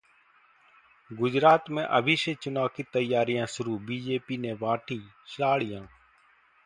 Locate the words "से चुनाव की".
2.15-2.83